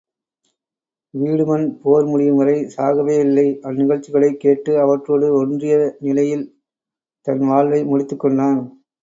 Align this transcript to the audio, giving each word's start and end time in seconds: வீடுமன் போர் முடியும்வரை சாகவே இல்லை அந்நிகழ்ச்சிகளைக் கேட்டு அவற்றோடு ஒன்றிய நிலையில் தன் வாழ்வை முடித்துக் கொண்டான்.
வீடுமன் 1.13 1.65
போர் 1.81 2.05
முடியும்வரை 2.05 2.55
சாகவே 2.77 3.19
இல்லை 3.19 3.45
அந்நிகழ்ச்சிகளைக் 3.63 4.39
கேட்டு 4.39 4.79
அவற்றோடு 4.79 5.33
ஒன்றிய 5.33 5.75
நிலையில் 5.99 6.45
தன் 7.27 7.45
வாழ்வை 7.47 7.83
முடித்துக் 7.83 8.19
கொண்டான். 8.19 8.59